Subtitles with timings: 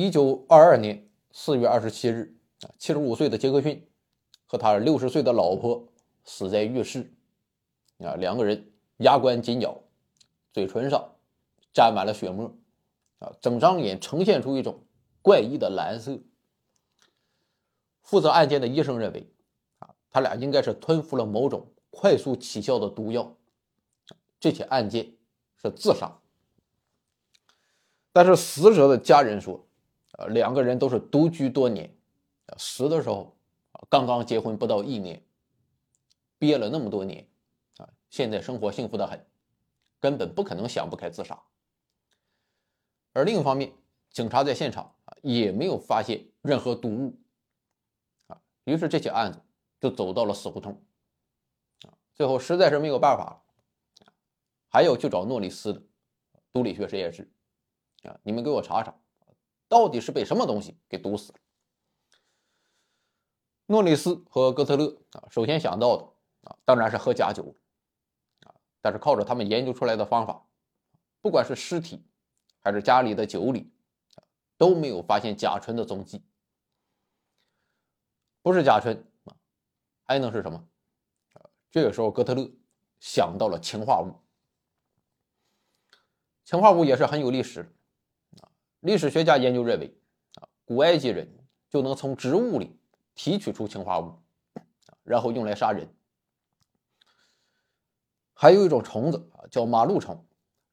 [0.00, 3.84] 一九二二年四月二十七日，啊，七十五岁的杰克逊
[4.46, 5.88] 和他六十岁的老婆
[6.24, 7.12] 死在浴室。
[7.98, 9.76] 啊，两个人牙关紧咬，
[10.52, 11.16] 嘴唇上
[11.74, 12.54] 沾满了血沫，
[13.18, 14.84] 啊，整张脸呈现出一种
[15.20, 16.16] 怪异的蓝色。
[18.00, 19.28] 负责案件的医生认为，
[19.80, 23.36] 啊，他俩应该是吞服了某种快速起效的毒药。
[24.38, 25.12] 这起案件
[25.60, 26.20] 是自杀。
[28.12, 29.64] 但是死者的家人说。
[30.18, 31.88] 呃，两个人都是独居多年，
[32.56, 33.36] 死的时候，
[33.88, 35.22] 刚刚结婚不到一年，
[36.38, 37.24] 憋了那么多年，
[37.76, 39.24] 啊，现在生活幸福的很，
[40.00, 41.40] 根本不可能想不开自杀。
[43.12, 43.72] 而另一方面，
[44.10, 47.16] 警察在现场啊也没有发现任何毒物，
[48.26, 49.40] 啊，于是这起案子
[49.80, 50.82] 就走到了死胡同，
[51.86, 54.12] 啊，最后实在是没有办法了，
[54.68, 55.80] 还有去找诺里斯的
[56.52, 57.30] 毒理学实验室，
[58.02, 58.92] 啊，你们给我查查。
[59.68, 61.38] 到底是被什么东西给毒死了？
[63.66, 66.04] 诺里斯和哥特勒啊，首先想到的
[66.42, 67.54] 啊，当然是喝假酒
[68.40, 68.54] 啊。
[68.80, 70.46] 但是靠着他们研究出来的方法，
[71.20, 72.02] 不管是尸体
[72.60, 73.70] 还是家里的酒里，
[74.56, 76.24] 都没有发现甲醇的踪迹。
[78.40, 79.36] 不是甲醇啊，
[80.04, 80.66] 还能是什么？
[81.70, 82.50] 这个时候，哥特勒
[82.98, 84.14] 想到了氰化物。
[86.42, 87.70] 氰化物也是很有历史。
[88.80, 89.92] 历史学家研究认为，
[90.40, 91.28] 啊，古埃及人
[91.68, 92.78] 就能从植物里
[93.14, 94.22] 提取出氰化物，
[95.02, 95.92] 然后用来杀人。
[98.34, 100.24] 还有一种虫子啊，叫马路虫，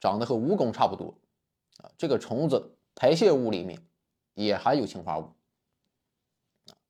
[0.00, 1.18] 长得和蜈蚣差不多，
[1.82, 3.86] 啊，这个虫子排泄物里面
[4.32, 5.34] 也含有氰化物。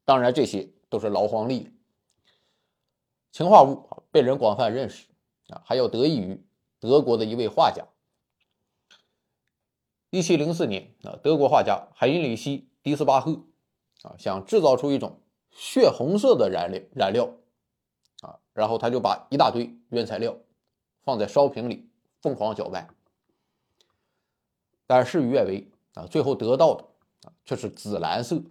[0.04, 1.72] 当然，这些都是老黄历。
[3.32, 5.08] 氰化物啊，被人广泛认识
[5.48, 6.40] 啊，还要得益于
[6.78, 7.84] 德国的一位画家。
[10.10, 13.44] 一七零四年，啊，德国画家海因里希·迪斯巴赫，
[14.02, 15.20] 啊，想制造出一种
[15.52, 17.32] 血红色的染料，染料，
[18.20, 20.36] 啊，然后他就把一大堆原材料
[21.04, 21.88] 放在烧瓶里
[22.20, 22.92] 疯狂搅拌，
[24.84, 26.84] 但事与愿违，啊，最后得到的
[27.22, 28.42] 啊却是紫蓝色，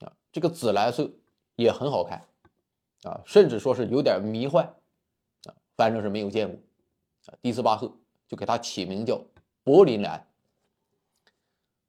[0.00, 1.08] 啊，这个紫蓝色
[1.54, 2.26] 也很好看，
[3.04, 4.64] 啊，甚至说是有点迷幻，
[5.44, 6.58] 啊，反正是没有见过，
[7.26, 7.96] 啊，迪斯巴赫
[8.26, 9.24] 就给他起名叫
[9.62, 10.26] 柏林蓝。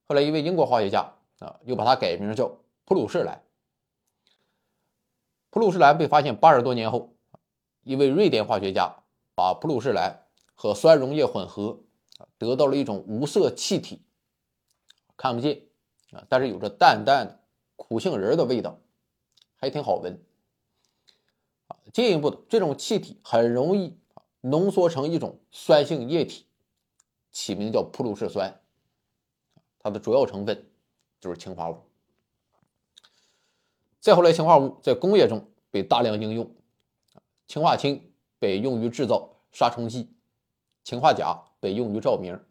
[0.08, 3.42] 后来，一位英国化学家啊，又把它改名叫普鲁士蓝。
[5.50, 7.16] 普鲁士蓝被发现八十多年后，
[7.82, 8.98] 一位瑞典化学家
[9.34, 11.80] 把普鲁士蓝和酸溶液混合，
[12.38, 14.04] 得到了一种无色气体，
[15.18, 15.64] 看不见
[16.12, 17.40] 啊，但是有着淡淡的
[17.76, 18.80] 苦杏仁的味道，
[19.56, 20.22] 还挺好闻。
[21.92, 23.98] 进一步的，这种气体很容易
[24.42, 26.46] 浓缩成一种酸性液体，
[27.32, 28.62] 起名叫普鲁士酸。
[29.86, 30.68] 它的主要成分
[31.22, 31.78] 就是氰化物。
[34.00, 36.56] 再后来，氰化物在工业中被大量应用，
[37.48, 40.10] 氰化氢被用于制造杀虫剂，
[40.84, 42.44] 氰化钾被用于照明，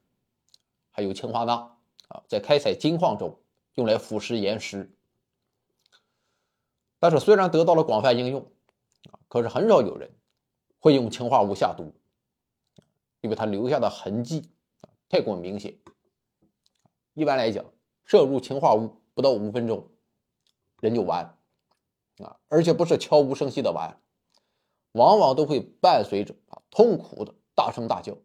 [0.92, 3.36] 还有氰化钠啊，在开采金矿中
[3.74, 4.94] 用来腐蚀岩石。
[7.00, 8.42] 但是，虽然得到了广泛应用
[9.10, 10.08] 啊，可是很少有人
[10.78, 11.92] 会用氰化物下毒，
[13.22, 14.52] 因为它留下的痕迹
[15.08, 15.76] 太过明显。
[17.14, 17.64] 一般来讲，
[18.04, 19.88] 摄入氰化物不到五分钟，
[20.80, 21.38] 人就完，
[22.18, 24.00] 啊，而且不是悄无声息的完，
[24.92, 28.16] 往往都会伴随着啊痛苦的大声大叫，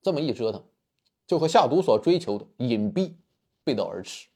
[0.00, 0.64] 这么一折腾，
[1.26, 3.12] 就和下毒所追求的隐蔽
[3.62, 4.28] 背道而驰。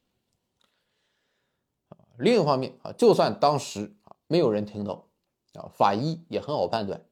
[2.19, 5.07] 另一方面啊，就算当时啊没有人听到，
[5.55, 7.03] 啊，法医也很好判断，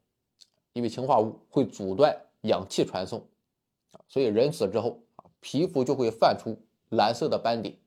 [0.75, 3.27] 因为氰化物会阻断氧气传送，
[3.93, 5.01] 啊，所以人死之后。
[5.47, 7.79] 皮肤就会泛出蓝色的斑点，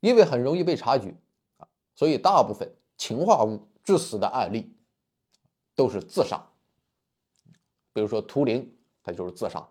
[0.00, 1.14] 因为很容易被察觉
[1.58, 4.74] 啊，所以大部分氰化物致死的案例
[5.74, 6.42] 都是自杀。
[7.92, 9.68] 比如说图灵，他就是自杀，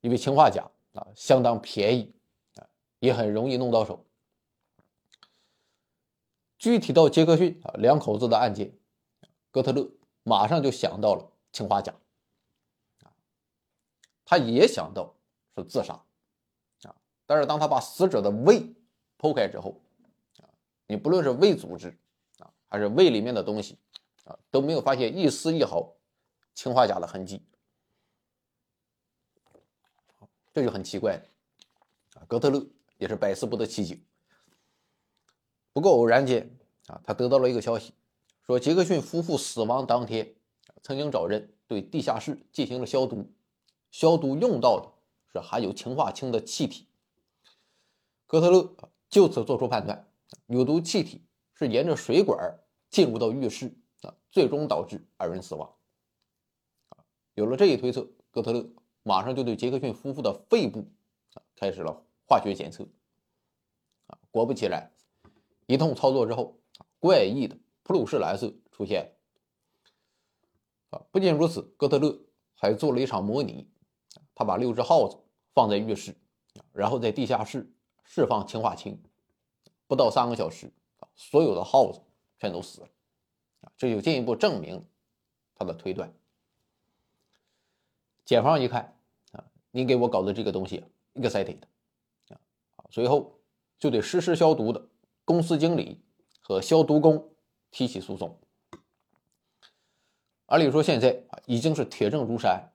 [0.00, 2.12] 因为氰化钾啊相当便宜
[2.56, 2.66] 啊，
[2.98, 4.04] 也很容易弄到手。
[6.58, 8.76] 具体到杰克逊啊两口子的案件，
[9.52, 9.88] 哥特勒
[10.24, 11.94] 马上就想到了氰化钾。
[14.24, 15.14] 他也想到
[15.54, 15.92] 是自杀，
[16.84, 18.74] 啊，但是当他把死者的胃
[19.18, 19.80] 剖开之后，
[20.38, 20.48] 啊，
[20.86, 21.96] 你不论是胃组织，
[22.38, 23.78] 啊，还是胃里面的东西，
[24.24, 25.94] 啊，都没有发现一丝一毫
[26.54, 27.42] 氰化钾的痕迹，
[30.52, 31.20] 这就很奇怪，
[32.14, 32.66] 啊，格特勒
[32.96, 34.00] 也是百思不得其解。
[35.72, 36.56] 不过偶然间，
[36.86, 37.92] 啊，他得到了一个消息，
[38.46, 40.34] 说杰克逊夫妇死亡当天，
[40.82, 43.30] 曾经找人对地下室进行了消毒。
[43.94, 44.90] 消毒用到的
[45.30, 46.88] 是含有氰化氢的气体。
[48.26, 48.74] 哥特勒
[49.08, 50.10] 就此做出判断，
[50.46, 52.58] 有毒气体是沿着水管
[52.90, 55.72] 进入到浴室啊，最终导致二人死亡。
[57.34, 58.68] 有了这一推测，哥特勒
[59.04, 60.80] 马上就对杰克逊夫妇的肺部
[61.34, 62.84] 啊开始了化学检测。
[64.32, 64.92] 果不其然，
[65.66, 66.58] 一通操作之后，
[66.98, 69.14] 怪异的普鲁士蓝色出现。
[70.90, 72.18] 啊，不仅如此，哥特勒
[72.56, 73.68] 还做了一场模拟，
[74.34, 75.16] 他把六只耗子
[75.54, 76.14] 放在浴室，
[76.72, 77.72] 然后在地下室
[78.02, 79.00] 释放氰化氢，
[79.86, 80.72] 不到三个小时，
[81.14, 82.00] 所有的耗子
[82.38, 82.88] 全都死了。
[83.76, 84.84] 这就进一步证明
[85.54, 86.12] 他的推断。
[88.24, 88.98] 检方一看，
[89.32, 90.84] 啊，你给我搞的这个东西
[91.14, 91.58] ，excited，
[92.28, 92.40] 啊，
[92.90, 93.38] 随后
[93.78, 94.88] 就对实施消毒的
[95.24, 96.02] 公司经理
[96.40, 97.30] 和消毒工
[97.70, 98.38] 提起诉讼。
[100.46, 102.73] 按理说，现在啊已经是铁证如山，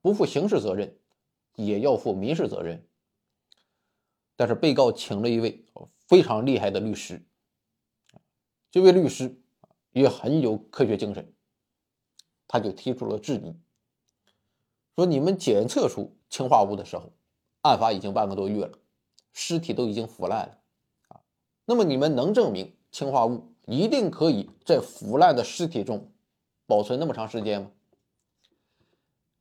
[0.00, 0.96] 不负刑事责任，
[1.56, 2.86] 也要负民事责任。
[4.36, 5.64] 但是被告请了一位
[6.08, 7.24] 非常厉害的律师，
[8.70, 9.40] 这位律师
[9.92, 11.32] 也很有科学精神，
[12.48, 13.54] 他就提出了质疑。
[14.96, 17.12] 说你们检测出氰化物的时候，
[17.60, 18.78] 案发已经半个多月了，
[19.32, 20.58] 尸体都已经腐烂了，
[21.08, 21.20] 啊，
[21.64, 26.10] 那么你们能证明氰化物一定可以在腐烂的尸体中
[26.66, 27.70] 保存那么长时间吗？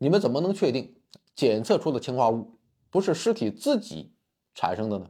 [0.01, 0.95] 你们怎么能确定
[1.35, 2.57] 检测出的氰化物
[2.89, 4.11] 不是尸体自己
[4.55, 5.07] 产生的呢？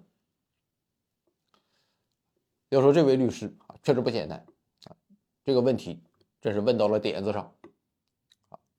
[2.67, 4.45] 要说这位律师啊，确实不简单
[4.83, 4.97] 啊，
[5.45, 6.03] 这个问题
[6.41, 7.55] 真是问到了点子上。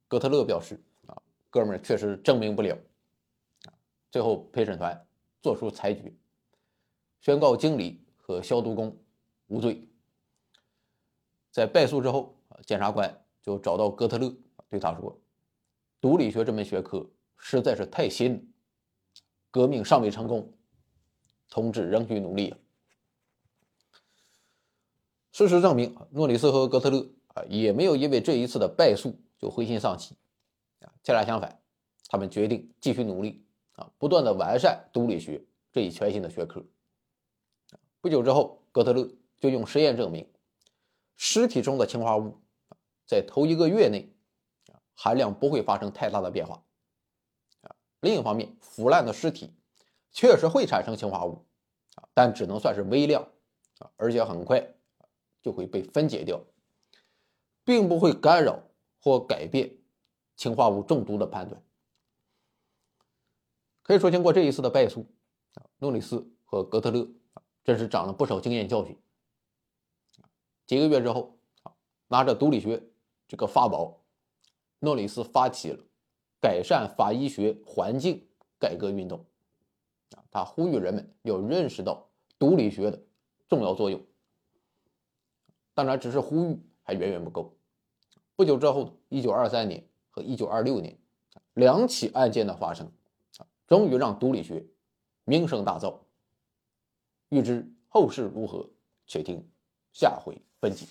[0.07, 1.17] 哥特勒表示啊。
[1.49, 2.79] 哥们儿确实证明不了，
[4.11, 5.07] 最后陪审团
[5.41, 6.15] 作出裁决，
[7.21, 8.99] 宣告经理和消毒工
[9.47, 9.89] 无罪。
[11.51, 14.37] 在败诉之后，检察官就找到哥特勒，
[14.69, 15.19] 对他说
[16.03, 18.53] ：“毒理学这门学科实在是太新，
[19.53, 20.53] 革命尚未成功，
[21.49, 22.53] 同志仍需努力。”
[25.31, 30.17] 事实证明，诺里斯和哥特勒啊也没有因为这一次的败诉就灰心丧气
[30.81, 30.91] 啊。
[31.05, 31.63] 恰恰相反，
[32.09, 33.47] 他们决定继续努力
[33.77, 36.67] 啊，不断的完善毒理学这一全新的学科。
[38.01, 39.09] 不久之后，哥特勒
[39.39, 40.29] 就用实验证明，
[41.17, 42.41] 尸体中的氰化物
[43.07, 44.13] 在头一个月内
[44.95, 46.63] 含量不会发生太大的变化。
[47.63, 49.55] 啊，另一方面，腐烂的尸体
[50.11, 51.45] 确实会产生氰化物
[51.95, 53.23] 啊，但只能算是微量
[53.79, 54.75] 啊，而且很快
[55.41, 56.41] 就会被分解掉，
[57.65, 58.63] 并不会干扰
[59.01, 59.79] 或改变。
[60.35, 61.63] 氰化物中毒的判断，
[63.83, 65.07] 可以说经过这一次的败诉，
[65.55, 67.07] 啊，诺里斯和格特勒，
[67.63, 68.99] 真是长了不少经验教训。
[70.67, 71.75] 几个月之后，啊，
[72.09, 72.83] 拿着毒理学
[73.29, 74.02] 这个法宝，
[74.83, 75.79] 诺里斯发起了
[76.41, 78.27] 改善法医学环境
[78.59, 79.25] 改革运动，
[80.17, 82.09] 啊，他呼吁人们要认识到
[82.39, 83.01] 毒理学的
[83.49, 84.05] 重要作用。
[85.75, 87.57] 当然，只是呼吁还远远不够。
[88.37, 89.83] 不久之后，一九二三年。
[90.15, 90.95] 和一九二六年
[91.55, 92.87] 两起案件的发生，
[93.67, 94.63] 终于让毒理学
[95.25, 95.97] 名声大噪。
[97.31, 98.69] 欲知后事如何，
[99.07, 99.43] 且听
[99.95, 100.85] 下回分解。